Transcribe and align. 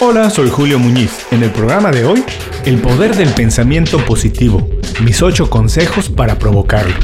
Hola, 0.00 0.30
soy 0.30 0.48
Julio 0.48 0.78
Muñiz. 0.78 1.26
En 1.32 1.42
el 1.42 1.50
programa 1.50 1.90
de 1.90 2.04
hoy, 2.04 2.24
el 2.64 2.80
poder 2.80 3.16
del 3.16 3.30
pensamiento 3.30 3.98
positivo. 4.06 4.64
Mis 5.02 5.22
ocho 5.22 5.50
consejos 5.50 6.08
para 6.08 6.38
provocarlo. 6.38 6.94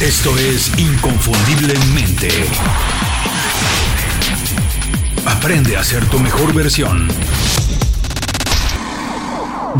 Esto 0.00 0.30
es 0.38 0.72
Inconfundiblemente. 0.78 2.30
Aprende 5.26 5.76
a 5.76 5.84
ser 5.84 6.06
tu 6.06 6.18
mejor 6.18 6.54
versión. 6.54 7.08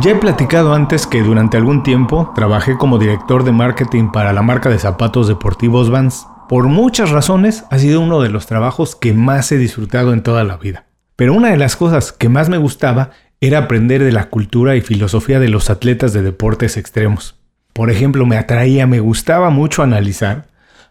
Ya 0.02 0.10
he 0.10 0.16
platicado 0.16 0.74
antes 0.74 1.06
que 1.06 1.22
durante 1.22 1.56
algún 1.56 1.82
tiempo 1.82 2.30
trabajé 2.34 2.76
como 2.76 2.98
director 2.98 3.42
de 3.42 3.52
marketing 3.52 4.10
para 4.12 4.34
la 4.34 4.42
marca 4.42 4.68
de 4.68 4.78
zapatos 4.78 5.28
deportivos 5.28 5.88
Vans. 5.88 6.26
Por 6.50 6.66
muchas 6.66 7.10
razones 7.10 7.62
ha 7.70 7.78
sido 7.78 8.00
uno 8.00 8.20
de 8.20 8.28
los 8.28 8.46
trabajos 8.46 8.96
que 8.96 9.12
más 9.12 9.52
he 9.52 9.56
disfrutado 9.56 10.12
en 10.12 10.24
toda 10.24 10.42
la 10.42 10.56
vida. 10.56 10.84
Pero 11.14 11.32
una 11.32 11.50
de 11.50 11.56
las 11.56 11.76
cosas 11.76 12.10
que 12.10 12.28
más 12.28 12.48
me 12.48 12.58
gustaba 12.58 13.10
era 13.40 13.58
aprender 13.58 14.02
de 14.02 14.10
la 14.10 14.30
cultura 14.30 14.74
y 14.74 14.80
filosofía 14.80 15.38
de 15.38 15.46
los 15.46 15.70
atletas 15.70 16.12
de 16.12 16.22
deportes 16.22 16.76
extremos. 16.76 17.36
Por 17.72 17.88
ejemplo, 17.88 18.26
me 18.26 18.36
atraía, 18.36 18.88
me 18.88 18.98
gustaba 18.98 19.50
mucho 19.50 19.84
analizar 19.84 20.48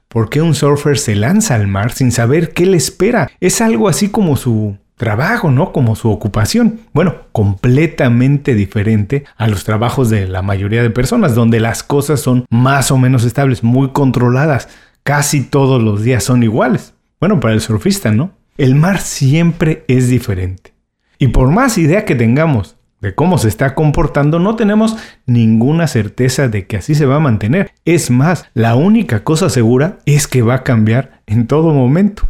por 0.08 0.30
qué 0.30 0.42
un 0.42 0.56
surfer 0.56 0.98
se 0.98 1.16
lanza 1.16 1.56
al 1.56 1.68
mar 1.68 1.92
sin 1.92 2.14
saber 2.14 2.54
qué 2.54 2.66
le 2.66 2.78
espera. 2.78 3.30
Es 3.42 3.60
algo 3.60 3.90
así 3.90 4.08
como 4.08 4.38
su 4.38 4.78
trabajo, 4.96 5.52
¿no? 5.52 5.74
Como 5.74 5.98
su 5.98 6.10
ocupación. 6.10 6.80
Bueno, 6.94 7.16
completamente 7.34 8.56
diferente 8.56 9.26
a 9.36 9.50
los 9.50 9.66
trabajos 9.66 10.10
de 10.10 10.26
la 10.26 10.42
mayoría 10.42 10.84
de 10.84 10.90
personas, 10.90 11.36
donde 11.36 11.60
las 11.60 11.84
cosas 11.84 12.22
son 12.22 12.46
más 12.50 12.92
o 12.92 12.98
menos 12.98 13.26
estables, 13.26 13.62
muy 13.62 13.90
controladas. 13.90 14.70
Casi 15.04 15.42
todos 15.42 15.82
los 15.82 16.04
días 16.04 16.24
son 16.24 16.44
iguales. 16.44 16.94
Bueno, 17.20 17.40
para 17.40 17.54
el 17.54 17.62
surfista, 17.62 18.12
¿no? 18.12 18.32
El 18.58 18.76
mar 18.76 19.00
siempre 19.00 19.86
es 19.88 20.10
diferente. 20.10 20.74
Y 21.18 21.28
por 21.28 21.50
más 21.50 21.78
idea 21.78 22.06
que 22.06 22.16
tengamos 22.16 22.78
de 23.02 23.16
cómo 23.16 23.38
se 23.38 23.48
está 23.48 23.76
comportando, 23.76 24.40
no 24.40 24.56
tenemos 24.56 24.98
ninguna 25.26 25.88
certeza 25.88 26.48
de 26.48 26.68
que 26.68 26.78
así 26.78 26.96
se 26.96 27.06
va 27.06 27.16
a 27.16 27.22
mantener. 27.22 27.72
Es 27.86 28.12
más, 28.12 28.46
la 28.54 28.76
única 28.76 29.24
cosa 29.24 29.50
segura 29.50 30.00
es 30.06 30.28
que 30.28 30.42
va 30.42 30.56
a 30.56 30.64
cambiar 30.64 31.22
en 31.26 31.48
todo 31.48 31.74
momento. 31.74 32.24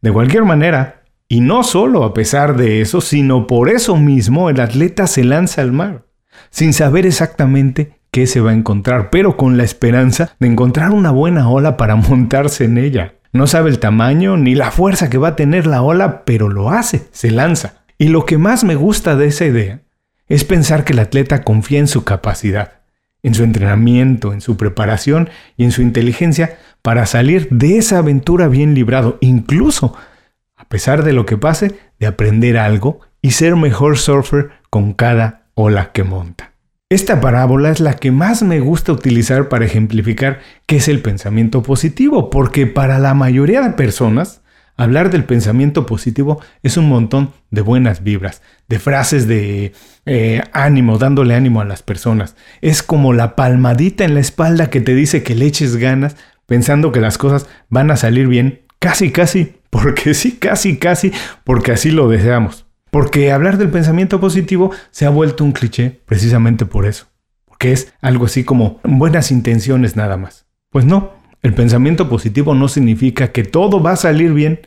De 0.00 0.12
cualquier 0.12 0.44
manera, 0.44 1.02
y 1.28 1.40
no 1.40 1.62
solo 1.62 2.04
a 2.04 2.14
pesar 2.14 2.56
de 2.56 2.80
eso, 2.80 3.00
sino 3.00 3.46
por 3.46 3.68
eso 3.68 3.96
mismo 3.96 4.50
el 4.50 4.60
atleta 4.60 5.06
se 5.06 5.24
lanza 5.24 5.62
al 5.62 5.72
mar, 5.72 6.06
sin 6.50 6.72
saber 6.72 7.06
exactamente 7.06 7.95
qué 8.16 8.26
se 8.26 8.40
va 8.40 8.52
a 8.52 8.54
encontrar, 8.54 9.10
pero 9.10 9.36
con 9.36 9.58
la 9.58 9.62
esperanza 9.62 10.34
de 10.40 10.46
encontrar 10.46 10.92
una 10.92 11.10
buena 11.10 11.50
ola 11.50 11.76
para 11.76 11.96
montarse 11.96 12.64
en 12.64 12.78
ella. 12.78 13.16
No 13.34 13.46
sabe 13.46 13.68
el 13.68 13.78
tamaño 13.78 14.38
ni 14.38 14.54
la 14.54 14.70
fuerza 14.70 15.10
que 15.10 15.18
va 15.18 15.28
a 15.28 15.36
tener 15.36 15.66
la 15.66 15.82
ola, 15.82 16.24
pero 16.24 16.48
lo 16.48 16.70
hace, 16.70 17.08
se 17.12 17.30
lanza. 17.30 17.84
Y 17.98 18.08
lo 18.08 18.24
que 18.24 18.38
más 18.38 18.64
me 18.64 18.74
gusta 18.74 19.16
de 19.16 19.26
esa 19.26 19.44
idea 19.44 19.80
es 20.28 20.44
pensar 20.44 20.82
que 20.84 20.94
el 20.94 21.00
atleta 21.00 21.42
confía 21.42 21.78
en 21.78 21.88
su 21.88 22.04
capacidad, 22.04 22.80
en 23.22 23.34
su 23.34 23.44
entrenamiento, 23.44 24.32
en 24.32 24.40
su 24.40 24.56
preparación 24.56 25.28
y 25.58 25.64
en 25.64 25.72
su 25.72 25.82
inteligencia 25.82 26.56
para 26.80 27.04
salir 27.04 27.48
de 27.50 27.76
esa 27.76 27.98
aventura 27.98 28.48
bien 28.48 28.72
librado, 28.72 29.18
incluso, 29.20 29.94
a 30.56 30.66
pesar 30.68 31.04
de 31.04 31.12
lo 31.12 31.26
que 31.26 31.36
pase, 31.36 31.78
de 31.98 32.06
aprender 32.06 32.56
algo 32.56 33.00
y 33.20 33.32
ser 33.32 33.56
mejor 33.56 33.98
surfer 33.98 34.52
con 34.70 34.94
cada 34.94 35.50
ola 35.52 35.92
que 35.92 36.02
monta. 36.02 36.55
Esta 36.88 37.20
parábola 37.20 37.70
es 37.70 37.80
la 37.80 37.94
que 37.94 38.12
más 38.12 38.42
me 38.42 38.60
gusta 38.60 38.92
utilizar 38.92 39.48
para 39.48 39.64
ejemplificar 39.64 40.40
qué 40.66 40.76
es 40.76 40.86
el 40.86 41.02
pensamiento 41.02 41.62
positivo, 41.62 42.30
porque 42.30 42.66
para 42.66 42.98
la 42.98 43.12
mayoría 43.12 43.60
de 43.62 43.70
personas, 43.70 44.40
Hablar 44.78 45.10
del 45.10 45.24
pensamiento 45.24 45.86
positivo 45.86 46.40
es 46.62 46.76
un 46.76 46.88
montón 46.88 47.32
de 47.50 47.62
buenas 47.62 48.04
vibras, 48.04 48.42
de 48.68 48.78
frases 48.78 49.26
de 49.26 49.72
eh, 50.04 50.42
ánimo, 50.52 50.98
dándole 50.98 51.34
ánimo 51.34 51.62
a 51.62 51.64
las 51.64 51.82
personas. 51.82 52.36
Es 52.60 52.82
como 52.82 53.14
la 53.14 53.36
palmadita 53.36 54.04
en 54.04 54.12
la 54.12 54.20
espalda 54.20 54.68
que 54.68 54.82
te 54.82 54.94
dice 54.94 55.22
que 55.22 55.34
le 55.34 55.46
eches 55.46 55.76
ganas, 55.76 56.16
pensando 56.44 56.92
que 56.92 57.00
las 57.00 57.16
cosas 57.16 57.48
van 57.70 57.90
a 57.90 57.96
salir 57.96 58.28
bien, 58.28 58.60
casi, 58.78 59.12
casi, 59.12 59.54
porque 59.70 60.12
sí, 60.12 60.32
casi, 60.32 60.76
casi, 60.76 61.10
porque 61.44 61.72
así 61.72 61.90
lo 61.90 62.10
deseamos. 62.10 62.65
Porque 62.90 63.32
hablar 63.32 63.58
del 63.58 63.70
pensamiento 63.70 64.20
positivo 64.20 64.70
se 64.90 65.06
ha 65.06 65.10
vuelto 65.10 65.44
un 65.44 65.52
cliché 65.52 66.00
precisamente 66.06 66.66
por 66.66 66.86
eso, 66.86 67.06
porque 67.44 67.72
es 67.72 67.92
algo 68.00 68.26
así 68.26 68.44
como 68.44 68.80
buenas 68.84 69.30
intenciones 69.30 69.96
nada 69.96 70.16
más. 70.16 70.46
Pues 70.70 70.84
no, 70.84 71.12
el 71.42 71.54
pensamiento 71.54 72.08
positivo 72.08 72.54
no 72.54 72.68
significa 72.68 73.32
que 73.32 73.44
todo 73.44 73.82
va 73.82 73.92
a 73.92 73.96
salir 73.96 74.32
bien, 74.32 74.60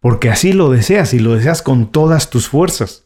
porque 0.00 0.30
así 0.30 0.52
lo 0.52 0.70
deseas 0.70 1.14
y 1.14 1.18
lo 1.18 1.34
deseas 1.34 1.62
con 1.62 1.90
todas 1.90 2.30
tus 2.30 2.48
fuerzas. 2.48 3.04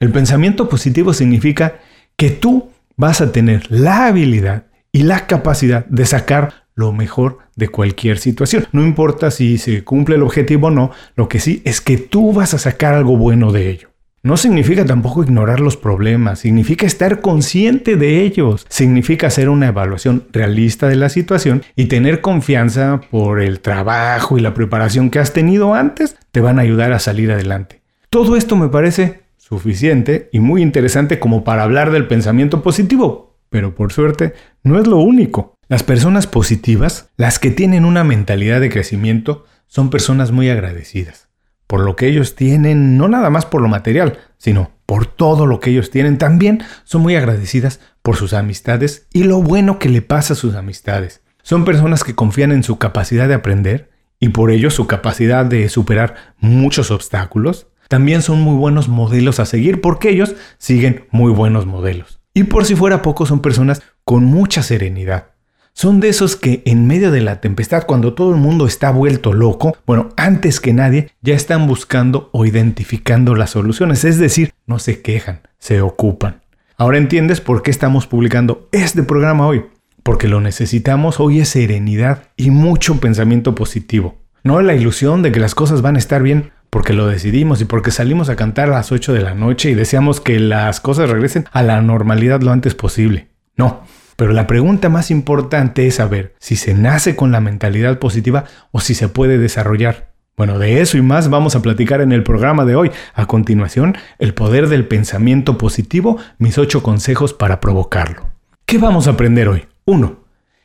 El 0.00 0.10
pensamiento 0.12 0.68
positivo 0.68 1.14
significa 1.14 1.80
que 2.16 2.30
tú 2.30 2.70
vas 2.96 3.20
a 3.20 3.32
tener 3.32 3.70
la 3.70 4.06
habilidad 4.06 4.66
y 4.92 5.02
la 5.02 5.26
capacidad 5.26 5.86
de 5.86 6.06
sacar 6.06 6.66
lo 6.74 6.92
mejor 6.92 7.38
de 7.56 7.68
cualquier 7.68 8.18
situación. 8.18 8.66
No 8.72 8.82
importa 8.84 9.30
si 9.30 9.58
se 9.58 9.84
cumple 9.84 10.16
el 10.16 10.22
objetivo 10.22 10.68
o 10.68 10.70
no, 10.70 10.90
lo 11.16 11.28
que 11.28 11.40
sí 11.40 11.62
es 11.64 11.80
que 11.80 11.96
tú 11.96 12.32
vas 12.32 12.54
a 12.54 12.58
sacar 12.58 12.94
algo 12.94 13.16
bueno 13.16 13.52
de 13.52 13.70
ello. 13.70 13.88
No 14.26 14.36
significa 14.36 14.84
tampoco 14.84 15.22
ignorar 15.22 15.60
los 15.60 15.76
problemas, 15.76 16.40
significa 16.40 16.84
estar 16.84 17.20
consciente 17.20 17.94
de 17.94 18.22
ellos, 18.22 18.66
significa 18.68 19.28
hacer 19.28 19.48
una 19.48 19.68
evaluación 19.68 20.24
realista 20.32 20.88
de 20.88 20.96
la 20.96 21.10
situación 21.10 21.62
y 21.76 21.84
tener 21.84 22.22
confianza 22.22 23.02
por 23.08 23.40
el 23.40 23.60
trabajo 23.60 24.36
y 24.36 24.40
la 24.40 24.52
preparación 24.52 25.10
que 25.10 25.20
has 25.20 25.32
tenido 25.32 25.74
antes, 25.74 26.16
te 26.32 26.40
van 26.40 26.58
a 26.58 26.62
ayudar 26.62 26.92
a 26.92 26.98
salir 26.98 27.30
adelante. 27.30 27.82
Todo 28.10 28.34
esto 28.34 28.56
me 28.56 28.66
parece 28.66 29.22
suficiente 29.36 30.28
y 30.32 30.40
muy 30.40 30.60
interesante 30.60 31.20
como 31.20 31.44
para 31.44 31.62
hablar 31.62 31.92
del 31.92 32.08
pensamiento 32.08 32.64
positivo, 32.64 33.36
pero 33.48 33.76
por 33.76 33.92
suerte 33.92 34.34
no 34.64 34.80
es 34.80 34.88
lo 34.88 34.96
único. 34.96 35.54
Las 35.68 35.84
personas 35.84 36.26
positivas, 36.26 37.10
las 37.16 37.38
que 37.38 37.52
tienen 37.52 37.84
una 37.84 38.02
mentalidad 38.02 38.60
de 38.60 38.70
crecimiento, 38.70 39.44
son 39.68 39.88
personas 39.88 40.32
muy 40.32 40.50
agradecidas 40.50 41.25
por 41.66 41.80
lo 41.80 41.96
que 41.96 42.06
ellos 42.08 42.34
tienen, 42.34 42.96
no 42.96 43.08
nada 43.08 43.30
más 43.30 43.46
por 43.46 43.60
lo 43.60 43.68
material, 43.68 44.18
sino 44.38 44.70
por 44.86 45.06
todo 45.06 45.46
lo 45.46 45.60
que 45.60 45.70
ellos 45.70 45.90
tienen. 45.90 46.18
También 46.18 46.62
son 46.84 47.02
muy 47.02 47.16
agradecidas 47.16 47.80
por 48.02 48.16
sus 48.16 48.32
amistades 48.32 49.08
y 49.12 49.24
lo 49.24 49.42
bueno 49.42 49.78
que 49.78 49.88
le 49.88 50.02
pasa 50.02 50.34
a 50.34 50.36
sus 50.36 50.54
amistades. 50.54 51.22
Son 51.42 51.64
personas 51.64 52.04
que 52.04 52.14
confían 52.14 52.52
en 52.52 52.62
su 52.62 52.78
capacidad 52.78 53.28
de 53.28 53.34
aprender 53.34 53.90
y 54.18 54.30
por 54.30 54.50
ello 54.50 54.70
su 54.70 54.86
capacidad 54.86 55.44
de 55.44 55.68
superar 55.68 56.34
muchos 56.38 56.90
obstáculos. 56.90 57.68
También 57.88 58.22
son 58.22 58.40
muy 58.40 58.56
buenos 58.56 58.88
modelos 58.88 59.38
a 59.38 59.46
seguir 59.46 59.80
porque 59.80 60.10
ellos 60.10 60.34
siguen 60.58 61.06
muy 61.10 61.32
buenos 61.32 61.66
modelos. 61.66 62.20
Y 62.34 62.44
por 62.44 62.64
si 62.64 62.74
fuera 62.74 63.02
poco 63.02 63.26
son 63.26 63.40
personas 63.40 63.82
con 64.04 64.24
mucha 64.24 64.62
serenidad. 64.62 65.35
Son 65.78 66.00
de 66.00 66.08
esos 66.08 66.36
que 66.36 66.62
en 66.64 66.86
medio 66.86 67.10
de 67.10 67.20
la 67.20 67.42
tempestad, 67.42 67.84
cuando 67.84 68.14
todo 68.14 68.30
el 68.30 68.40
mundo 68.40 68.66
está 68.66 68.90
vuelto 68.90 69.34
loco, 69.34 69.76
bueno, 69.86 70.08
antes 70.16 70.58
que 70.58 70.72
nadie, 70.72 71.10
ya 71.20 71.34
están 71.34 71.66
buscando 71.66 72.30
o 72.32 72.46
identificando 72.46 73.34
las 73.34 73.50
soluciones. 73.50 74.02
Es 74.06 74.16
decir, 74.16 74.54
no 74.66 74.78
se 74.78 75.02
quejan, 75.02 75.40
se 75.58 75.82
ocupan. 75.82 76.40
Ahora 76.78 76.96
entiendes 76.96 77.42
por 77.42 77.62
qué 77.62 77.70
estamos 77.70 78.06
publicando 78.06 78.70
este 78.72 79.02
programa 79.02 79.46
hoy. 79.46 79.66
Porque 80.02 80.28
lo 80.28 80.40
necesitamos 80.40 81.20
hoy 81.20 81.40
es 81.40 81.50
serenidad 81.50 82.22
y 82.38 82.50
mucho 82.50 82.98
pensamiento 82.98 83.54
positivo. 83.54 84.16
No 84.44 84.62
la 84.62 84.74
ilusión 84.74 85.20
de 85.20 85.30
que 85.30 85.40
las 85.40 85.54
cosas 85.54 85.82
van 85.82 85.96
a 85.96 85.98
estar 85.98 86.22
bien 86.22 86.52
porque 86.70 86.94
lo 86.94 87.06
decidimos 87.06 87.60
y 87.60 87.66
porque 87.66 87.90
salimos 87.90 88.30
a 88.30 88.36
cantar 88.36 88.70
a 88.70 88.76
las 88.76 88.92
8 88.92 89.12
de 89.12 89.20
la 89.20 89.34
noche 89.34 89.72
y 89.72 89.74
deseamos 89.74 90.22
que 90.22 90.40
las 90.40 90.80
cosas 90.80 91.10
regresen 91.10 91.44
a 91.52 91.62
la 91.62 91.82
normalidad 91.82 92.40
lo 92.40 92.52
antes 92.52 92.74
posible. 92.74 93.28
No, 93.58 93.82
pero 94.16 94.32
la 94.32 94.46
pregunta 94.46 94.88
más 94.88 95.10
importante 95.10 95.86
es 95.86 95.96
saber 95.96 96.34
si 96.38 96.56
se 96.56 96.74
nace 96.74 97.14
con 97.14 97.32
la 97.32 97.40
mentalidad 97.40 97.98
positiva 97.98 98.44
o 98.72 98.80
si 98.80 98.94
se 98.94 99.08
puede 99.08 99.38
desarrollar. 99.38 100.12
Bueno, 100.36 100.58
de 100.58 100.82
eso 100.82 100.98
y 100.98 101.02
más 101.02 101.30
vamos 101.30 101.56
a 101.56 101.62
platicar 101.62 102.02
en 102.02 102.12
el 102.12 102.22
programa 102.22 102.66
de 102.66 102.76
hoy. 102.76 102.90
A 103.14 103.26
continuación, 103.26 103.96
el 104.18 104.34
poder 104.34 104.68
del 104.68 104.86
pensamiento 104.86 105.56
positivo, 105.56 106.18
mis 106.38 106.58
ocho 106.58 106.82
consejos 106.82 107.32
para 107.32 107.60
provocarlo. 107.60 108.28
¿Qué 108.66 108.76
vamos 108.76 109.06
a 109.06 109.12
aprender 109.12 109.48
hoy? 109.48 109.64
1. 109.86 110.18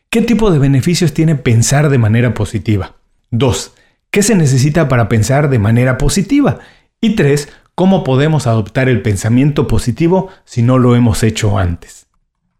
¿Qué 0.09 0.21
tipo 0.21 0.51
de 0.51 0.59
beneficios 0.59 1.13
tiene 1.13 1.35
pensar 1.35 1.89
de 1.89 1.97
manera 1.97 2.33
positiva? 2.33 2.95
2. 3.29 3.73
¿Qué 4.09 4.23
se 4.23 4.35
necesita 4.35 4.89
para 4.89 5.07
pensar 5.07 5.49
de 5.49 5.59
manera 5.59 5.97
positiva? 5.97 6.59
Y 6.99 7.15
3. 7.15 7.47
¿Cómo 7.75 8.03
podemos 8.03 8.47
adoptar 8.47 8.89
el 8.89 9.01
pensamiento 9.01 9.67
positivo 9.67 10.29
si 10.43 10.63
no 10.63 10.79
lo 10.79 10.97
hemos 10.97 11.23
hecho 11.23 11.57
antes? 11.57 12.07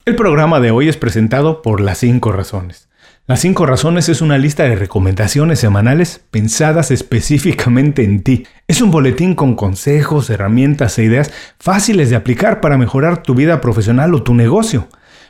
El 0.04 0.16
programa 0.16 0.60
de 0.60 0.72
hoy 0.72 0.90
es 0.90 0.98
presentado 0.98 1.62
por 1.62 1.80
Las 1.80 2.00
5 2.00 2.32
Razones. 2.32 2.90
Las 3.28 3.42
5 3.42 3.68
Razones 3.68 4.10
es 4.10 4.24
una 4.24 4.40
lista 4.40 4.64
de 4.64 4.76
recomendaciones 4.76 5.60
semanales 5.60 6.22
pensadas 6.32 6.90
específicamente 6.90 8.04
en 8.04 8.24
ti. 8.24 8.48
Es 8.68 8.82
un 8.82 8.90
boletín 8.90 9.36
con 9.36 9.54
consejos, 9.54 10.32
herramientas 10.32 10.98
e 10.98 11.04
ideas 11.04 11.32
fáciles 11.60 12.10
de 12.10 12.16
aplicar 12.16 12.62
para 12.62 12.80
mejorar 12.80 13.22
tu 13.22 13.36
vida 13.36 13.62
profesional 13.62 14.16
o 14.16 14.24
tu 14.24 14.34
negocio. 14.34 14.88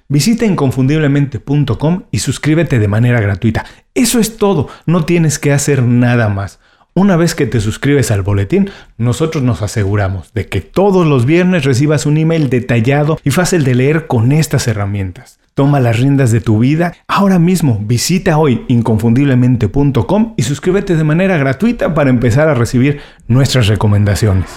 Visita 0.08 0.46
inconfundiblemente.com 0.46 2.04
y 2.10 2.20
suscríbete 2.20 2.80
de 2.80 2.88
manera 2.88 3.20
gratuita. 3.20 3.66
Eso 3.94 4.20
es 4.20 4.38
todo, 4.38 4.70
no 4.86 5.04
tienes 5.04 5.38
que 5.38 5.52
hacer 5.52 5.84
nada 5.84 6.30
más. 6.30 6.61
Una 6.94 7.16
vez 7.16 7.36
que 7.36 7.48
te 7.48 7.62
suscribes 7.62 8.12
al 8.12 8.22
boletín, 8.22 8.70
nosotros 8.98 9.42
nos 9.46 9.62
aseguramos 9.62 10.34
de 10.34 10.48
que 10.48 10.60
todos 10.60 11.08
los 11.08 11.26
viernes 11.26 11.64
recibas 11.64 12.06
un 12.06 12.18
email 12.18 12.50
detallado 12.50 13.18
y 13.24 13.32
fácil 13.32 13.64
de 13.64 13.76
leer 13.76 14.08
con 14.08 14.34
estas 14.34 14.68
herramientas. 14.68 15.40
Toma 15.54 15.80
las 15.80 15.98
riendas 15.98 16.32
de 16.32 16.42
tu 16.42 16.60
vida. 16.60 16.94
Ahora 17.08 17.40
mismo 17.40 17.80
visita 17.82 18.38
hoy 18.38 18.66
inconfundiblemente.com 18.68 20.34
y 20.36 20.44
suscríbete 20.44 20.98
de 20.98 21.04
manera 21.06 21.38
gratuita 21.38 21.94
para 21.94 22.10
empezar 22.10 22.50
a 22.50 22.56
recibir 22.56 23.00
nuestras 23.26 23.68
recomendaciones. 23.68 24.50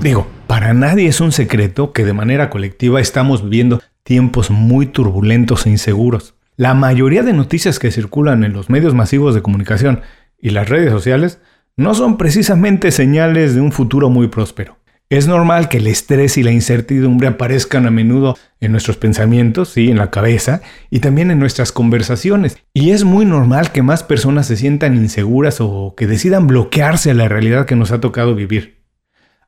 Digo, 0.00 0.26
para 0.48 0.74
nadie 0.74 1.06
es 1.06 1.20
un 1.20 1.30
secreto 1.30 1.92
que 1.92 2.04
de 2.04 2.12
manera 2.12 2.50
colectiva 2.50 3.00
estamos 3.00 3.44
viviendo 3.44 3.80
tiempos 4.02 4.50
muy 4.50 4.86
turbulentos 4.86 5.64
e 5.66 5.70
inseguros. 5.70 6.34
La 6.56 6.74
mayoría 6.74 7.22
de 7.22 7.34
noticias 7.34 7.78
que 7.78 7.92
circulan 7.92 8.42
en 8.42 8.52
los 8.52 8.68
medios 8.68 8.94
masivos 8.94 9.32
de 9.34 9.42
comunicación 9.42 10.00
y 10.46 10.50
las 10.50 10.68
redes 10.68 10.92
sociales 10.92 11.40
no 11.76 11.92
son 11.92 12.18
precisamente 12.18 12.92
señales 12.92 13.56
de 13.56 13.60
un 13.60 13.72
futuro 13.72 14.10
muy 14.10 14.28
próspero. 14.28 14.78
Es 15.10 15.26
normal 15.26 15.68
que 15.68 15.78
el 15.78 15.88
estrés 15.88 16.38
y 16.38 16.44
la 16.44 16.52
incertidumbre 16.52 17.26
aparezcan 17.26 17.84
a 17.84 17.90
menudo 17.90 18.36
en 18.60 18.70
nuestros 18.70 18.96
pensamientos, 18.96 19.70
sí, 19.70 19.90
en 19.90 19.98
la 19.98 20.12
cabeza 20.12 20.60
y 20.88 21.00
también 21.00 21.32
en 21.32 21.40
nuestras 21.40 21.72
conversaciones. 21.72 22.58
Y 22.72 22.90
es 22.90 23.02
muy 23.02 23.24
normal 23.24 23.72
que 23.72 23.82
más 23.82 24.04
personas 24.04 24.46
se 24.46 24.56
sientan 24.56 24.94
inseguras 24.94 25.60
o 25.60 25.94
que 25.96 26.06
decidan 26.06 26.46
bloquearse 26.46 27.10
a 27.10 27.14
la 27.14 27.26
realidad 27.26 27.66
que 27.66 27.74
nos 27.74 27.90
ha 27.90 28.00
tocado 28.00 28.36
vivir. 28.36 28.84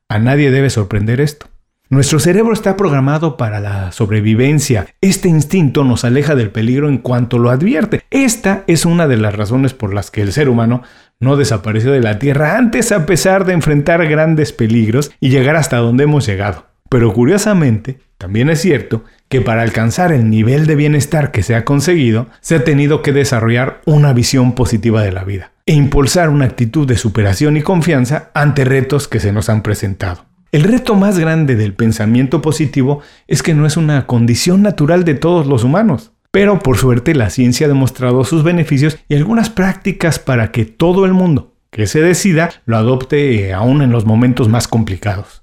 A 0.08 0.18
nadie 0.18 0.50
debe 0.50 0.68
sorprender 0.68 1.20
esto. 1.20 1.46
Nuestro 1.90 2.20
cerebro 2.20 2.52
está 2.52 2.76
programado 2.76 3.38
para 3.38 3.60
la 3.60 3.92
sobrevivencia. 3.92 4.88
Este 5.00 5.30
instinto 5.30 5.84
nos 5.84 6.04
aleja 6.04 6.34
del 6.34 6.50
peligro 6.50 6.90
en 6.90 6.98
cuanto 6.98 7.38
lo 7.38 7.48
advierte. 7.48 8.02
Esta 8.10 8.62
es 8.66 8.84
una 8.84 9.08
de 9.08 9.16
las 9.16 9.34
razones 9.34 9.72
por 9.72 9.94
las 9.94 10.10
que 10.10 10.20
el 10.20 10.32
ser 10.32 10.50
humano 10.50 10.82
no 11.18 11.36
desapareció 11.36 11.90
de 11.90 12.02
la 12.02 12.18
Tierra 12.18 12.58
antes 12.58 12.92
a 12.92 13.06
pesar 13.06 13.46
de 13.46 13.54
enfrentar 13.54 14.06
grandes 14.06 14.52
peligros 14.52 15.12
y 15.18 15.30
llegar 15.30 15.56
hasta 15.56 15.78
donde 15.78 16.04
hemos 16.04 16.26
llegado. 16.26 16.66
Pero 16.90 17.14
curiosamente, 17.14 18.00
también 18.18 18.50
es 18.50 18.60
cierto 18.60 19.04
que 19.30 19.40
para 19.40 19.62
alcanzar 19.62 20.12
el 20.12 20.28
nivel 20.28 20.66
de 20.66 20.76
bienestar 20.76 21.30
que 21.30 21.42
se 21.42 21.54
ha 21.54 21.64
conseguido, 21.64 22.26
se 22.42 22.56
ha 22.56 22.64
tenido 22.64 23.00
que 23.00 23.14
desarrollar 23.14 23.80
una 23.86 24.12
visión 24.12 24.54
positiva 24.54 25.02
de 25.02 25.12
la 25.12 25.24
vida 25.24 25.52
e 25.64 25.72
impulsar 25.72 26.28
una 26.28 26.44
actitud 26.44 26.86
de 26.86 26.98
superación 26.98 27.56
y 27.56 27.62
confianza 27.62 28.30
ante 28.34 28.66
retos 28.66 29.08
que 29.08 29.20
se 29.20 29.32
nos 29.32 29.48
han 29.48 29.62
presentado. 29.62 30.27
El 30.50 30.62
reto 30.62 30.94
más 30.94 31.18
grande 31.18 31.56
del 31.56 31.74
pensamiento 31.74 32.40
positivo 32.40 33.02
es 33.26 33.42
que 33.42 33.52
no 33.52 33.66
es 33.66 33.76
una 33.76 34.06
condición 34.06 34.62
natural 34.62 35.04
de 35.04 35.14
todos 35.14 35.46
los 35.46 35.62
humanos. 35.62 36.12
Pero 36.30 36.58
por 36.60 36.78
suerte 36.78 37.14
la 37.14 37.28
ciencia 37.28 37.66
ha 37.66 37.68
demostrado 37.68 38.24
sus 38.24 38.42
beneficios 38.42 38.98
y 39.08 39.14
algunas 39.14 39.50
prácticas 39.50 40.18
para 40.18 40.50
que 40.50 40.64
todo 40.64 41.04
el 41.04 41.12
mundo 41.12 41.54
que 41.70 41.86
se 41.86 42.00
decida 42.00 42.50
lo 42.64 42.78
adopte 42.78 43.48
eh, 43.48 43.52
aún 43.52 43.82
en 43.82 43.92
los 43.92 44.06
momentos 44.06 44.48
más 44.48 44.68
complicados. 44.68 45.42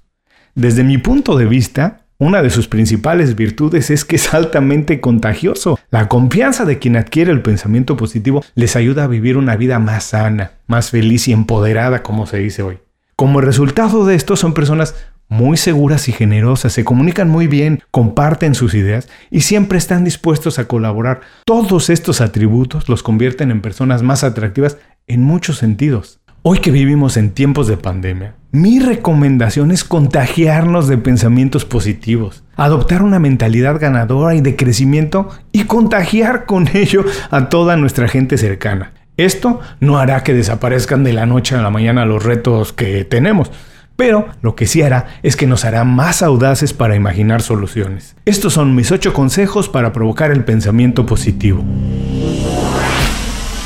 Desde 0.56 0.82
mi 0.82 0.98
punto 0.98 1.36
de 1.36 1.46
vista, 1.46 2.06
una 2.18 2.42
de 2.42 2.50
sus 2.50 2.66
principales 2.66 3.36
virtudes 3.36 3.90
es 3.90 4.04
que 4.04 4.16
es 4.16 4.34
altamente 4.34 5.00
contagioso. 5.00 5.78
La 5.90 6.08
confianza 6.08 6.64
de 6.64 6.78
quien 6.78 6.96
adquiere 6.96 7.30
el 7.30 7.42
pensamiento 7.42 7.96
positivo 7.96 8.42
les 8.54 8.74
ayuda 8.74 9.04
a 9.04 9.08
vivir 9.08 9.36
una 9.36 9.54
vida 9.54 9.78
más 9.78 10.04
sana, 10.04 10.52
más 10.66 10.90
feliz 10.90 11.28
y 11.28 11.32
empoderada, 11.32 12.02
como 12.02 12.26
se 12.26 12.38
dice 12.38 12.62
hoy. 12.62 12.78
Como 13.18 13.40
resultado 13.40 14.04
de 14.04 14.14
esto 14.14 14.36
son 14.36 14.52
personas 14.52 14.94
muy 15.28 15.56
seguras 15.56 16.06
y 16.10 16.12
generosas, 16.12 16.74
se 16.74 16.84
comunican 16.84 17.30
muy 17.30 17.46
bien, 17.46 17.82
comparten 17.90 18.54
sus 18.54 18.74
ideas 18.74 19.08
y 19.30 19.40
siempre 19.40 19.78
están 19.78 20.04
dispuestos 20.04 20.58
a 20.58 20.68
colaborar. 20.68 21.22
Todos 21.46 21.88
estos 21.88 22.20
atributos 22.20 22.90
los 22.90 23.02
convierten 23.02 23.50
en 23.50 23.62
personas 23.62 24.02
más 24.02 24.22
atractivas 24.22 24.76
en 25.06 25.22
muchos 25.22 25.56
sentidos. 25.56 26.20
Hoy 26.42 26.58
que 26.58 26.70
vivimos 26.70 27.16
en 27.16 27.30
tiempos 27.30 27.68
de 27.68 27.78
pandemia, 27.78 28.34
mi 28.52 28.80
recomendación 28.80 29.70
es 29.70 29.82
contagiarnos 29.82 30.86
de 30.86 30.98
pensamientos 30.98 31.64
positivos, 31.64 32.44
adoptar 32.54 33.00
una 33.00 33.18
mentalidad 33.18 33.80
ganadora 33.80 34.34
y 34.34 34.42
de 34.42 34.56
crecimiento 34.56 35.30
y 35.52 35.64
contagiar 35.64 36.44
con 36.44 36.68
ello 36.76 37.02
a 37.30 37.48
toda 37.48 37.78
nuestra 37.78 38.08
gente 38.08 38.36
cercana. 38.36 38.92
Esto 39.16 39.60
no 39.80 39.98
hará 39.98 40.22
que 40.22 40.34
desaparezcan 40.34 41.02
de 41.02 41.14
la 41.14 41.24
noche 41.24 41.54
a 41.54 41.62
la 41.62 41.70
mañana 41.70 42.04
los 42.04 42.22
retos 42.22 42.74
que 42.74 43.02
tenemos, 43.06 43.50
pero 43.96 44.28
lo 44.42 44.54
que 44.54 44.66
sí 44.66 44.82
hará 44.82 45.06
es 45.22 45.36
que 45.36 45.46
nos 45.46 45.64
hará 45.64 45.84
más 45.84 46.22
audaces 46.22 46.74
para 46.74 46.96
imaginar 46.96 47.40
soluciones. 47.40 48.14
Estos 48.26 48.52
son 48.52 48.74
mis 48.74 48.92
8 48.92 49.14
consejos 49.14 49.70
para 49.70 49.94
provocar 49.94 50.32
el 50.32 50.44
pensamiento 50.44 51.06
positivo. 51.06 51.64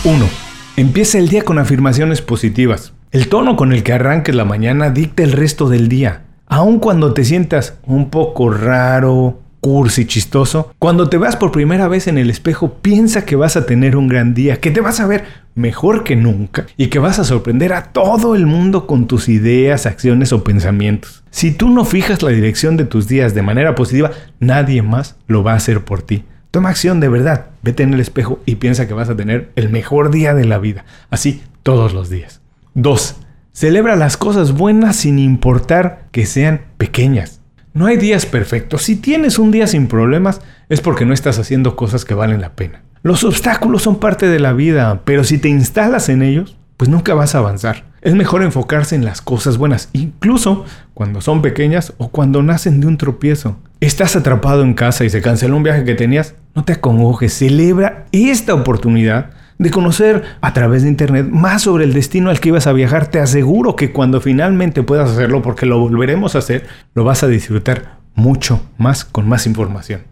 1. 0.05 0.29
Empieza 0.77 1.19
el 1.19 1.29
día 1.29 1.43
con 1.43 1.59
afirmaciones 1.59 2.23
positivas. 2.23 2.93
El 3.11 3.27
tono 3.27 3.57
con 3.57 3.73
el 3.73 3.83
que 3.83 3.93
arranques 3.93 4.37
la 4.37 4.45
mañana 4.45 4.91
dicta 4.91 5.25
el 5.25 5.33
resto 5.33 5.69
del 5.69 5.89
día. 5.89 6.23
Aun 6.47 6.79
cuando 6.79 7.13
te 7.13 7.25
sientas 7.25 7.75
un 7.83 8.09
poco 8.09 8.51
raro, 8.51 9.41
cursi, 9.61 10.07
chistoso. 10.07 10.73
Cuando 10.79 11.09
te 11.09 11.19
vas 11.19 11.37
por 11.37 11.53
primera 11.53 11.87
vez 11.89 12.07
en 12.07 12.19
el 12.19 12.31
espejo, 12.31 12.75
piensa 12.81 13.25
que 13.25 13.37
vas 13.37 13.57
a 13.57 13.67
tener 13.67 13.97
un 13.97 14.09
gran 14.09 14.35
día, 14.35 14.61
que 14.61 14.71
te 14.71 14.81
vas 14.81 15.01
a 15.01 15.07
ver 15.07 15.25
mejor 15.55 16.05
que 16.05 16.17
nunca 16.17 16.67
y 16.77 16.89
que 16.89 16.99
vas 16.99 17.19
a 17.19 17.25
sorprender 17.25 17.73
a 17.73 17.93
todo 17.93 18.35
el 18.35 18.47
mundo 18.47 18.87
con 18.87 19.07
tus 19.07 19.29
ideas, 19.29 19.87
acciones 19.87 20.33
o 20.33 20.45
pensamientos. 20.45 21.23
Si 21.31 21.53
tú 21.53 21.69
no 21.69 21.85
fijas 21.85 22.23
la 22.23 22.31
dirección 22.31 22.77
de 22.77 22.85
tus 22.85 23.09
días 23.09 23.35
de 23.35 23.43
manera 23.43 23.75
positiva, 23.75 24.11
nadie 24.39 24.83
más 24.83 25.17
lo 25.27 25.43
va 25.43 25.53
a 25.53 25.57
hacer 25.57 25.85
por 25.85 26.03
ti. 26.03 26.25
Toma 26.51 26.71
acción 26.71 26.99
de 26.99 27.09
verdad, 27.09 27.47
vete 27.63 27.85
en 27.85 27.95
el 27.95 28.01
espejo 28.01 28.41
y 28.45 28.57
piensa 28.57 28.89
que 28.89 28.95
vas 28.95 29.09
a 29.09 29.17
tener 29.17 29.51
el 29.55 29.69
mejor 29.71 30.11
día 30.11 30.35
de 30.35 30.45
la 30.45 30.59
vida. 30.59 30.85
Así 31.11 31.43
todos 31.63 31.93
los 31.93 32.11
días. 32.11 32.41
2. 32.75 33.17
Celebra 33.53 33.97
las 33.97 34.17
cosas 34.17 34.53
buenas 34.53 34.97
sin 34.97 35.19
importar 35.19 36.07
que 36.11 36.27
sean 36.27 36.63
pequeñas. 36.77 37.41
No 37.73 37.87
hay 37.87 37.97
días 37.97 38.27
perfectos. 38.27 38.83
Si 38.83 38.97
tienes 38.97 39.39
un 39.39 39.53
día 39.53 39.69
sin 39.69 39.87
problemas, 39.87 40.41
es 40.69 40.81
porque 40.81 41.05
no 41.05 41.15
estás 41.15 41.39
haciendo 41.39 41.77
cosas 41.77 42.05
que 42.05 42.15
valen 42.15 42.41
la 42.41 42.55
pena. 42.55 42.83
Los 43.03 43.25
obstáculos 43.25 43.83
son 43.83 43.99
parte 43.99 44.29
de 44.29 44.39
la 44.39 44.53
vida, 44.53 45.01
pero 45.05 45.25
si 45.25 45.39
te 45.39 45.49
instalas 45.49 46.11
en 46.11 46.23
ellos, 46.23 46.57
pues 46.77 46.91
nunca 46.91 47.15
vas 47.15 47.35
a 47.35 47.39
avanzar. 47.39 47.85
Es 48.03 48.15
mejor 48.15 48.43
enfocarse 48.43 48.95
en 48.95 49.07
las 49.07 49.23
cosas 49.23 49.57
buenas, 49.57 49.89
incluso 49.95 50.67
cuando 50.93 51.23
son 51.23 51.41
pequeñas 51.41 51.95
o 51.97 52.09
cuando 52.09 52.43
nacen 52.43 52.81
de 52.81 52.87
un 52.87 52.99
tropiezo. 52.99 53.57
Estás 53.81 54.17
atrapado 54.17 54.63
en 54.63 54.75
casa 54.75 55.05
y 55.07 55.11
se 55.11 55.23
canceló 55.23 55.57
un 55.57 55.63
viaje 55.63 55.85
que 55.85 55.95
tenías, 55.95 56.35
no 56.55 56.65
te 56.65 56.75
acongojes, 56.75 57.33
celebra 57.33 58.05
esta 58.13 58.53
oportunidad 58.53 59.31
de 59.57 59.71
conocer 59.71 60.23
a 60.43 60.53
través 60.53 60.83
de 60.83 60.91
internet 60.91 61.27
más 61.31 61.63
sobre 61.63 61.85
el 61.85 61.95
destino 61.95 62.29
al 62.29 62.41
que 62.41 62.49
ibas 62.49 62.67
a 62.67 62.73
viajar, 62.73 63.07
te 63.07 63.21
aseguro 63.21 63.77
que 63.77 63.93
cuando 63.93 64.21
finalmente 64.21 64.83
puedas 64.83 65.11
hacerlo, 65.11 65.41
porque 65.41 65.65
lo 65.65 65.79
volveremos 65.79 66.35
a 66.35 66.39
hacer, 66.39 66.67
lo 66.95 67.05
vas 67.05 67.23
a 67.23 67.29
disfrutar 67.29 67.99
mucho 68.15 68.61
más 68.77 69.07
con 69.07 69.27
más 69.27 69.47
información. 69.47 70.03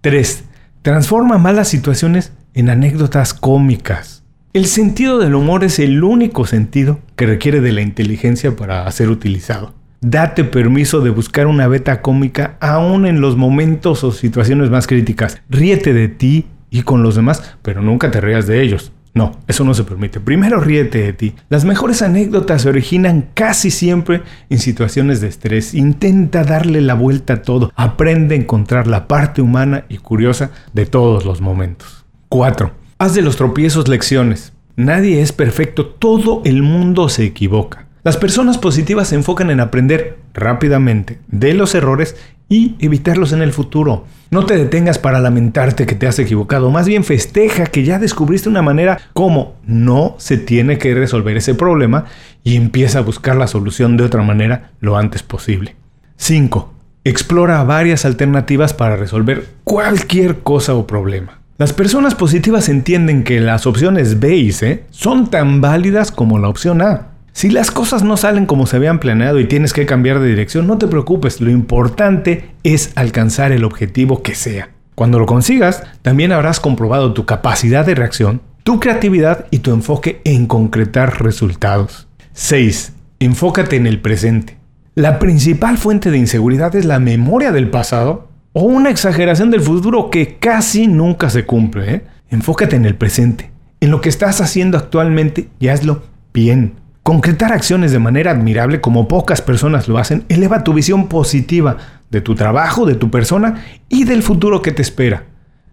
3. 0.00 0.44
Transforma 0.86 1.36
malas 1.36 1.66
situaciones 1.66 2.32
en 2.54 2.70
anécdotas 2.70 3.34
cómicas. 3.34 4.22
El 4.52 4.66
sentido 4.66 5.18
del 5.18 5.34
humor 5.34 5.64
es 5.64 5.80
el 5.80 6.04
único 6.04 6.46
sentido 6.46 7.00
que 7.16 7.26
requiere 7.26 7.60
de 7.60 7.72
la 7.72 7.80
inteligencia 7.80 8.54
para 8.54 8.88
ser 8.92 9.10
utilizado. 9.10 9.74
Date 10.00 10.44
permiso 10.44 11.00
de 11.00 11.10
buscar 11.10 11.48
una 11.48 11.66
beta 11.66 12.02
cómica 12.02 12.56
aún 12.60 13.04
en 13.04 13.20
los 13.20 13.36
momentos 13.36 14.04
o 14.04 14.12
situaciones 14.12 14.70
más 14.70 14.86
críticas. 14.86 15.42
Ríete 15.50 15.92
de 15.92 16.06
ti 16.06 16.46
y 16.70 16.82
con 16.82 17.02
los 17.02 17.16
demás, 17.16 17.56
pero 17.62 17.82
nunca 17.82 18.12
te 18.12 18.20
rías 18.20 18.46
de 18.46 18.62
ellos. 18.62 18.92
No, 19.16 19.32
eso 19.48 19.64
no 19.64 19.72
se 19.72 19.82
permite. 19.82 20.20
Primero 20.20 20.60
ríete 20.60 20.98
de 20.98 21.14
ti. 21.14 21.34
Las 21.48 21.64
mejores 21.64 22.02
anécdotas 22.02 22.60
se 22.60 22.68
originan 22.68 23.30
casi 23.32 23.70
siempre 23.70 24.20
en 24.50 24.58
situaciones 24.58 25.22
de 25.22 25.28
estrés. 25.28 25.72
Intenta 25.72 26.44
darle 26.44 26.82
la 26.82 26.92
vuelta 26.92 27.32
a 27.32 27.42
todo. 27.42 27.72
Aprende 27.76 28.34
a 28.34 28.38
encontrar 28.38 28.86
la 28.86 29.08
parte 29.08 29.40
humana 29.40 29.86
y 29.88 29.96
curiosa 29.96 30.50
de 30.74 30.84
todos 30.84 31.24
los 31.24 31.40
momentos. 31.40 32.04
4. 32.28 32.70
Haz 32.98 33.14
de 33.14 33.22
los 33.22 33.36
tropiezos 33.36 33.88
lecciones. 33.88 34.52
Nadie 34.76 35.22
es 35.22 35.32
perfecto, 35.32 35.86
todo 35.86 36.42
el 36.44 36.62
mundo 36.62 37.08
se 37.08 37.24
equivoca. 37.24 37.86
Las 38.04 38.18
personas 38.18 38.58
positivas 38.58 39.08
se 39.08 39.14
enfocan 39.14 39.50
en 39.50 39.60
aprender 39.60 40.18
rápidamente 40.34 41.20
de 41.28 41.54
los 41.54 41.74
errores 41.74 42.16
y 42.48 42.76
evitarlos 42.78 43.32
en 43.32 43.42
el 43.42 43.52
futuro. 43.52 44.04
No 44.30 44.44
te 44.44 44.56
detengas 44.56 44.98
para 44.98 45.20
lamentarte 45.20 45.86
que 45.86 45.94
te 45.94 46.06
has 46.06 46.18
equivocado, 46.18 46.70
más 46.70 46.86
bien 46.86 47.04
festeja 47.04 47.66
que 47.66 47.84
ya 47.84 47.98
descubriste 47.98 48.48
una 48.48 48.62
manera 48.62 48.98
como 49.12 49.54
no 49.64 50.16
se 50.18 50.36
tiene 50.36 50.78
que 50.78 50.94
resolver 50.94 51.36
ese 51.36 51.54
problema 51.54 52.06
y 52.42 52.56
empieza 52.56 52.98
a 52.98 53.02
buscar 53.02 53.36
la 53.36 53.46
solución 53.46 53.96
de 53.96 54.04
otra 54.04 54.22
manera 54.22 54.72
lo 54.80 54.96
antes 54.96 55.22
posible. 55.22 55.76
5. 56.16 56.72
Explora 57.04 57.62
varias 57.62 58.04
alternativas 58.04 58.74
para 58.74 58.96
resolver 58.96 59.46
cualquier 59.64 60.40
cosa 60.40 60.74
o 60.74 60.86
problema. 60.86 61.40
Las 61.58 61.72
personas 61.72 62.14
positivas 62.14 62.68
entienden 62.68 63.24
que 63.24 63.40
las 63.40 63.66
opciones 63.66 64.20
B 64.20 64.36
y 64.36 64.52
C 64.52 64.84
son 64.90 65.30
tan 65.30 65.60
válidas 65.60 66.10
como 66.10 66.38
la 66.38 66.48
opción 66.48 66.82
A. 66.82 67.15
Si 67.36 67.50
las 67.50 67.70
cosas 67.70 68.02
no 68.02 68.16
salen 68.16 68.46
como 68.46 68.64
se 68.64 68.76
habían 68.76 68.98
planeado 68.98 69.38
y 69.40 69.44
tienes 69.44 69.74
que 69.74 69.84
cambiar 69.84 70.20
de 70.20 70.28
dirección, 70.28 70.66
no 70.66 70.78
te 70.78 70.86
preocupes, 70.86 71.42
lo 71.42 71.50
importante 71.50 72.48
es 72.62 72.92
alcanzar 72.94 73.52
el 73.52 73.62
objetivo 73.64 74.22
que 74.22 74.34
sea. 74.34 74.70
Cuando 74.94 75.18
lo 75.18 75.26
consigas, 75.26 75.82
también 76.00 76.32
habrás 76.32 76.60
comprobado 76.60 77.12
tu 77.12 77.26
capacidad 77.26 77.84
de 77.84 77.94
reacción, 77.94 78.40
tu 78.62 78.80
creatividad 78.80 79.48
y 79.50 79.58
tu 79.58 79.74
enfoque 79.74 80.22
en 80.24 80.46
concretar 80.46 81.22
resultados. 81.22 82.08
6. 82.32 82.94
Enfócate 83.20 83.76
en 83.76 83.86
el 83.86 84.00
presente. 84.00 84.56
La 84.94 85.18
principal 85.18 85.76
fuente 85.76 86.10
de 86.10 86.16
inseguridad 86.16 86.74
es 86.74 86.86
la 86.86 87.00
memoria 87.00 87.52
del 87.52 87.68
pasado 87.68 88.30
o 88.54 88.62
una 88.62 88.88
exageración 88.88 89.50
del 89.50 89.60
futuro 89.60 90.08
que 90.08 90.38
casi 90.38 90.86
nunca 90.86 91.28
se 91.28 91.44
cumple. 91.44 91.96
¿eh? 91.96 92.04
Enfócate 92.30 92.76
en 92.76 92.86
el 92.86 92.94
presente, 92.94 93.50
en 93.80 93.90
lo 93.90 94.00
que 94.00 94.08
estás 94.08 94.40
haciendo 94.40 94.78
actualmente 94.78 95.50
y 95.60 95.68
hazlo 95.68 96.02
bien. 96.32 96.85
Concretar 97.06 97.52
acciones 97.52 97.92
de 97.92 98.00
manera 98.00 98.32
admirable 98.32 98.80
como 98.80 99.06
pocas 99.06 99.40
personas 99.40 99.86
lo 99.86 99.98
hacen 99.98 100.24
eleva 100.28 100.64
tu 100.64 100.72
visión 100.72 101.06
positiva 101.06 101.76
de 102.10 102.20
tu 102.20 102.34
trabajo, 102.34 102.84
de 102.84 102.96
tu 102.96 103.12
persona 103.12 103.64
y 103.88 104.02
del 104.02 104.24
futuro 104.24 104.60
que 104.60 104.72
te 104.72 104.82
espera. 104.82 105.22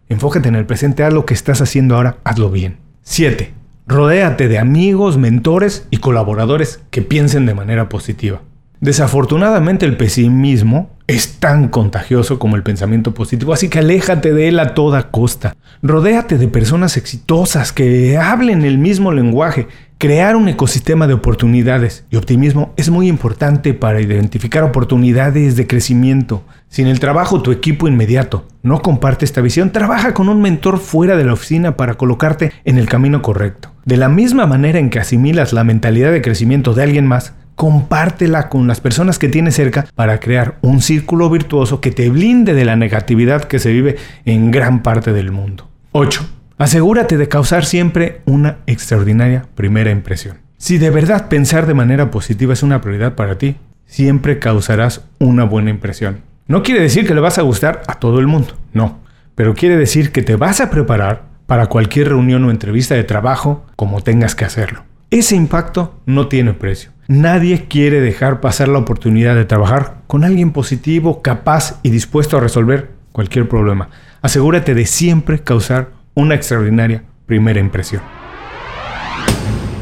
Enfócate 0.10 0.50
en 0.50 0.54
el 0.54 0.68
presente, 0.68 1.04
haz 1.04 1.12
lo 1.12 1.26
que 1.26 1.34
estás 1.34 1.60
haciendo 1.60 1.96
ahora, 1.96 2.18
hazlo 2.24 2.52
bien. 2.52 2.78
7. 3.02 3.52
Rodéate 3.88 4.48
de 4.48 4.60
amigos, 4.60 5.18
mentores 5.18 5.88
y 5.90 5.98
colaboradores 5.98 6.82
que 6.92 7.02
piensen 7.02 7.48
de 7.48 7.56
manera 7.56 7.90
positiva. 7.90 8.44
Desafortunadamente 8.84 9.86
el 9.86 9.96
pesimismo 9.96 10.90
es 11.08 11.40
tan 11.40 11.70
contagioso 11.70 12.38
como 12.38 12.58
el 12.58 12.64
pensamiento 12.64 13.14
positivo, 13.14 13.54
así 13.54 13.70
que 13.70 13.80
aléjate 13.80 14.34
de 14.34 14.50
él 14.50 14.60
a 14.60 14.74
toda 14.74 15.10
costa. 15.10 15.56
Rodéate 15.82 16.38
de 16.38 16.50
personas 16.50 16.98
exitosas 16.98 17.72
que 17.72 18.18
hablen 18.18 18.66
el 18.66 18.78
mismo 18.78 19.14
lenguaje. 19.14 19.70
Crear 20.00 20.36
un 20.36 20.50
ecosistema 20.50 21.08
de 21.08 21.14
oportunidades 21.14 22.04
y 22.10 22.18
optimismo 22.18 22.74
es 22.76 22.90
muy 22.90 23.08
importante 23.08 23.74
para 23.74 24.02
identificar 24.02 24.66
oportunidades 24.66 25.56
de 25.56 25.66
crecimiento. 25.66 26.44
Si 26.68 26.82
en 26.82 26.90
el 26.90 27.00
trabajo 27.00 27.42
tu 27.42 27.54
equipo 27.54 27.88
inmediato 27.88 28.50
no 28.64 28.82
comparte 28.82 29.24
esta 29.24 29.40
visión, 29.40 29.72
trabaja 29.72 30.14
con 30.14 30.28
un 30.28 30.42
mentor 30.42 30.78
fuera 30.78 31.16
de 31.16 31.24
la 31.24 31.32
oficina 31.32 31.78
para 31.78 31.94
colocarte 31.94 32.52
en 32.66 32.78
el 32.78 32.90
camino 32.90 33.22
correcto. 33.22 33.72
De 33.86 33.96
la 33.96 34.10
misma 34.10 34.46
manera 34.46 34.80
en 34.80 34.90
que 34.90 35.00
asimilas 35.00 35.54
la 35.54 35.64
mentalidad 35.64 36.12
de 36.12 36.22
crecimiento 36.22 36.74
de 36.74 36.84
alguien 36.84 37.08
más, 37.08 37.34
compártela 37.64 38.50
con 38.50 38.68
las 38.68 38.82
personas 38.82 39.18
que 39.18 39.30
tienes 39.30 39.56
cerca 39.56 39.86
para 39.96 40.20
crear 40.20 40.58
un 40.60 40.82
círculo 40.82 41.30
virtuoso 41.30 41.80
que 41.80 41.92
te 41.92 42.10
blinde 42.10 42.54
de 42.54 42.66
la 42.66 42.76
negatividad 42.76 43.46
que 43.46 43.58
se 43.58 43.72
vive 43.72 43.96
en 44.26 44.52
gran 44.52 44.84
parte 44.84 45.14
del 45.14 45.32
mundo. 45.32 45.70
8. 45.94 46.28
Asegúrate 46.58 47.16
de 47.16 47.30
causar 47.30 47.64
siempre 47.64 48.20
una 48.26 48.58
extraordinaria 48.68 49.46
primera 49.56 49.92
impresión. 49.92 50.40
Si 50.58 50.78
de 50.78 50.90
verdad 50.90 51.30
pensar 51.30 51.66
de 51.66 51.74
manera 51.74 52.12
positiva 52.12 52.52
es 52.52 52.64
una 52.64 52.82
prioridad 52.82 53.16
para 53.16 53.38
ti, 53.38 53.56
siempre 53.86 54.40
causarás 54.40 55.06
una 55.20 55.46
buena 55.46 55.70
impresión. 55.70 56.20
No 56.48 56.64
quiere 56.64 56.82
decir 56.82 57.08
que 57.08 57.16
le 57.16 57.22
vas 57.22 57.38
a 57.38 57.44
gustar 57.44 57.82
a 57.88 57.94
todo 57.94 58.20
el 58.20 58.28
mundo, 58.28 58.58
no, 58.74 59.00
pero 59.36 59.54
quiere 59.54 59.78
decir 59.78 60.12
que 60.12 60.22
te 60.22 60.36
vas 60.36 60.60
a 60.60 60.70
preparar 60.70 61.28
para 61.46 61.68
cualquier 61.68 62.10
reunión 62.10 62.44
o 62.44 62.52
entrevista 62.52 62.96
de 62.96 63.06
trabajo 63.06 63.66
como 63.78 64.02
tengas 64.02 64.36
que 64.36 64.44
hacerlo. 64.44 64.84
Ese 65.12 65.38
impacto 65.38 66.02
no 66.06 66.28
tiene 66.28 66.52
precio. 66.52 66.93
Nadie 67.16 67.66
quiere 67.68 68.02
dejar 68.02 68.42
pasar 68.42 68.70
la 68.70 68.80
oportunidad 68.80 69.36
de 69.36 69.46
trabajar 69.46 69.98
con 70.08 70.24
alguien 70.24 70.52
positivo, 70.52 71.22
capaz 71.22 71.80
y 71.84 71.92
dispuesto 71.92 72.38
a 72.38 72.40
resolver 72.40 72.90
cualquier 73.12 73.48
problema. 73.48 73.90
Asegúrate 74.24 74.74
de 74.74 74.88
siempre 74.88 75.44
causar 75.44 75.92
una 76.16 76.34
extraordinaria 76.34 77.04
primera 77.28 77.60
impresión. 77.60 78.02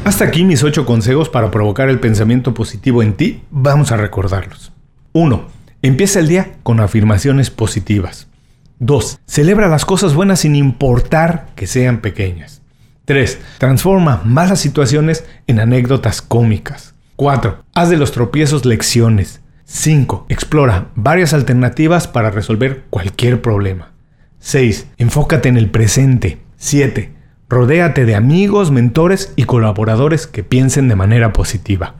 Hasta 0.04 0.26
aquí 0.26 0.44
mis 0.44 0.62
8 0.62 0.84
consejos 0.84 1.30
para 1.30 1.50
provocar 1.50 1.88
el 1.88 2.00
pensamiento 2.00 2.52
positivo 2.52 3.02
en 3.02 3.14
ti. 3.14 3.40
Vamos 3.50 3.92
a 3.92 3.96
recordarlos. 3.96 4.70
1. 5.12 5.46
Empieza 5.80 6.20
el 6.20 6.28
día 6.28 6.56
con 6.62 6.80
afirmaciones 6.80 7.48
positivas. 7.48 8.28
2. 8.80 9.20
Celebra 9.24 9.68
las 9.68 9.86
cosas 9.86 10.14
buenas 10.14 10.40
sin 10.40 10.54
importar 10.54 11.46
que 11.56 11.66
sean 11.66 12.02
pequeñas. 12.02 12.60
3. 13.06 13.40
Transforma 13.56 14.20
malas 14.22 14.60
situaciones 14.60 15.24
en 15.46 15.60
anécdotas 15.60 16.20
cómicas. 16.20 16.91
4. 17.16 17.64
Haz 17.74 17.90
de 17.90 17.96
los 17.96 18.12
tropiezos 18.12 18.64
lecciones. 18.64 19.40
5. 19.64 20.26
Explora 20.28 20.88
varias 20.94 21.32
alternativas 21.34 22.08
para 22.08 22.30
resolver 22.30 22.84
cualquier 22.90 23.40
problema. 23.40 23.92
6. 24.38 24.88
Enfócate 24.98 25.48
en 25.48 25.56
el 25.56 25.70
presente. 25.70 26.38
7. 26.56 27.12
Rodéate 27.48 28.06
de 28.06 28.14
amigos, 28.14 28.70
mentores 28.70 29.32
y 29.36 29.44
colaboradores 29.44 30.26
que 30.26 30.42
piensen 30.42 30.88
de 30.88 30.96
manera 30.96 31.32
positiva. 31.32 31.94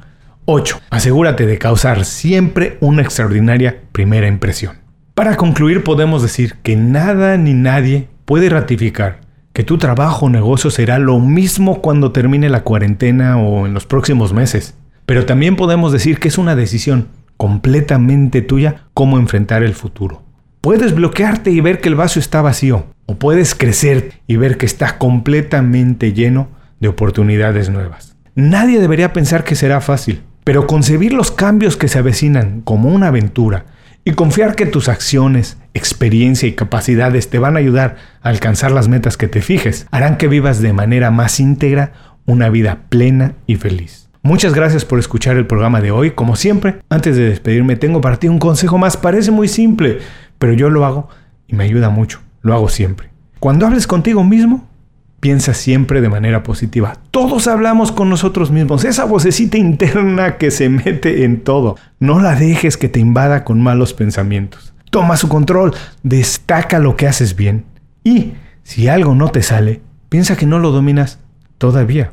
8. 0.46 0.80
Asegúrate 0.90 1.46
de 1.46 1.58
causar 1.58 2.04
siempre 2.04 2.78
una 2.80 3.02
extraordinaria 3.02 3.82
primera 3.92 4.26
impresión. 4.26 4.78
Para 5.14 5.36
concluir 5.36 5.84
podemos 5.84 6.22
decir 6.22 6.56
que 6.62 6.74
nada 6.74 7.36
ni 7.36 7.52
nadie 7.52 8.08
puede 8.24 8.48
ratificar 8.48 9.20
que 9.52 9.64
tu 9.64 9.76
trabajo 9.76 10.26
o 10.26 10.30
negocio 10.30 10.70
será 10.70 10.98
lo 10.98 11.18
mismo 11.18 11.82
cuando 11.82 12.12
termine 12.12 12.48
la 12.48 12.64
cuarentena 12.64 13.36
o 13.36 13.66
en 13.66 13.74
los 13.74 13.86
próximos 13.86 14.32
meses. 14.32 14.74
Pero 15.12 15.26
también 15.26 15.56
podemos 15.56 15.92
decir 15.92 16.18
que 16.18 16.28
es 16.28 16.38
una 16.38 16.56
decisión 16.56 17.08
completamente 17.36 18.40
tuya 18.40 18.86
cómo 18.94 19.18
enfrentar 19.18 19.62
el 19.62 19.74
futuro. 19.74 20.22
Puedes 20.62 20.94
bloquearte 20.94 21.50
y 21.50 21.60
ver 21.60 21.82
que 21.82 21.90
el 21.90 21.96
vaso 21.96 22.18
está 22.18 22.40
vacío, 22.40 22.86
o 23.04 23.16
puedes 23.16 23.54
crecer 23.54 24.22
y 24.26 24.36
ver 24.36 24.56
que 24.56 24.64
está 24.64 24.96
completamente 24.96 26.14
lleno 26.14 26.48
de 26.80 26.88
oportunidades 26.88 27.68
nuevas. 27.68 28.16
Nadie 28.34 28.80
debería 28.80 29.12
pensar 29.12 29.44
que 29.44 29.54
será 29.54 29.82
fácil, 29.82 30.22
pero 30.44 30.66
concebir 30.66 31.12
los 31.12 31.30
cambios 31.30 31.76
que 31.76 31.88
se 31.88 31.98
avecinan 31.98 32.62
como 32.62 32.88
una 32.88 33.08
aventura 33.08 33.66
y 34.06 34.12
confiar 34.12 34.56
que 34.56 34.64
tus 34.64 34.88
acciones, 34.88 35.58
experiencia 35.74 36.48
y 36.48 36.54
capacidades 36.54 37.28
te 37.28 37.38
van 37.38 37.56
a 37.56 37.58
ayudar 37.58 37.96
a 38.22 38.30
alcanzar 38.30 38.72
las 38.72 38.88
metas 38.88 39.18
que 39.18 39.28
te 39.28 39.42
fijes, 39.42 39.86
harán 39.90 40.16
que 40.16 40.28
vivas 40.28 40.62
de 40.62 40.72
manera 40.72 41.10
más 41.10 41.38
íntegra 41.38 41.92
una 42.24 42.48
vida 42.48 42.86
plena 42.88 43.34
y 43.46 43.56
feliz. 43.56 44.01
Muchas 44.24 44.54
gracias 44.54 44.84
por 44.84 45.00
escuchar 45.00 45.36
el 45.36 45.48
programa 45.48 45.80
de 45.80 45.90
hoy. 45.90 46.12
Como 46.12 46.36
siempre, 46.36 46.76
antes 46.88 47.16
de 47.16 47.28
despedirme, 47.28 47.74
tengo 47.74 48.00
para 48.00 48.18
ti 48.18 48.28
un 48.28 48.38
consejo 48.38 48.78
más. 48.78 48.96
Parece 48.96 49.32
muy 49.32 49.48
simple, 49.48 49.98
pero 50.38 50.52
yo 50.52 50.70
lo 50.70 50.86
hago 50.86 51.08
y 51.48 51.56
me 51.56 51.64
ayuda 51.64 51.90
mucho. 51.90 52.20
Lo 52.40 52.54
hago 52.54 52.68
siempre. 52.68 53.10
Cuando 53.40 53.66
hables 53.66 53.88
contigo 53.88 54.22
mismo, 54.22 54.68
piensa 55.18 55.54
siempre 55.54 56.00
de 56.00 56.08
manera 56.08 56.44
positiva. 56.44 56.98
Todos 57.10 57.48
hablamos 57.48 57.90
con 57.90 58.10
nosotros 58.10 58.52
mismos. 58.52 58.84
Esa 58.84 59.06
vocecita 59.06 59.58
interna 59.58 60.36
que 60.36 60.52
se 60.52 60.68
mete 60.68 61.24
en 61.24 61.40
todo. 61.40 61.74
No 61.98 62.20
la 62.20 62.36
dejes 62.36 62.76
que 62.76 62.88
te 62.88 63.00
invada 63.00 63.42
con 63.42 63.60
malos 63.60 63.92
pensamientos. 63.92 64.72
Toma 64.92 65.16
su 65.16 65.28
control, 65.28 65.74
destaca 66.04 66.78
lo 66.78 66.94
que 66.94 67.08
haces 67.08 67.34
bien. 67.34 67.64
Y 68.04 68.34
si 68.62 68.86
algo 68.86 69.16
no 69.16 69.30
te 69.30 69.42
sale, 69.42 69.80
piensa 70.08 70.36
que 70.36 70.46
no 70.46 70.60
lo 70.60 70.70
dominas 70.70 71.18
todavía, 71.58 72.12